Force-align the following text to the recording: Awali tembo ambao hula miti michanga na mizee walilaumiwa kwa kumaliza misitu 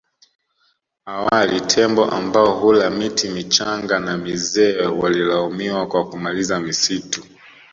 Awali 1.05 1.59
tembo 1.61 2.05
ambao 2.05 2.59
hula 2.59 2.89
miti 2.89 3.29
michanga 3.29 3.99
na 3.99 4.17
mizee 4.17 4.81
walilaumiwa 4.85 5.87
kwa 5.87 6.09
kumaliza 6.09 6.59
misitu 6.59 7.23